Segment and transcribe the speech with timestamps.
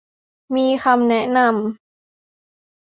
[0.55, 1.47] มีคำแนะนำ